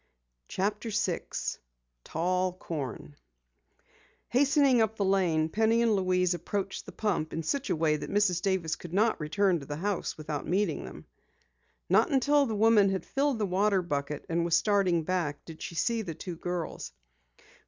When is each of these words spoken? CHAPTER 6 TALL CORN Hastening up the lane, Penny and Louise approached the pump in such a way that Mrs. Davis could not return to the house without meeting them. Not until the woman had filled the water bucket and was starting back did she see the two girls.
CHAPTER 0.47 0.89
6 0.89 1.59
TALL 2.03 2.53
CORN 2.53 3.15
Hastening 4.29 4.81
up 4.81 4.95
the 4.95 5.05
lane, 5.05 5.47
Penny 5.47 5.83
and 5.83 5.95
Louise 5.95 6.33
approached 6.33 6.87
the 6.87 6.91
pump 6.91 7.33
in 7.33 7.43
such 7.43 7.69
a 7.69 7.75
way 7.75 7.97
that 7.97 8.09
Mrs. 8.09 8.41
Davis 8.41 8.75
could 8.75 8.93
not 8.95 9.21
return 9.21 9.59
to 9.59 9.67
the 9.67 9.75
house 9.75 10.17
without 10.17 10.47
meeting 10.47 10.85
them. 10.85 11.05
Not 11.87 12.09
until 12.11 12.47
the 12.47 12.55
woman 12.55 12.89
had 12.89 13.05
filled 13.05 13.37
the 13.37 13.45
water 13.45 13.83
bucket 13.83 14.25
and 14.27 14.43
was 14.43 14.57
starting 14.57 15.03
back 15.03 15.45
did 15.45 15.61
she 15.61 15.75
see 15.75 16.01
the 16.01 16.15
two 16.15 16.35
girls. 16.35 16.93